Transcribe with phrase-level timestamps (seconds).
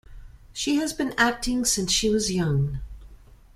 [0.51, 2.79] She has been acting since she was young.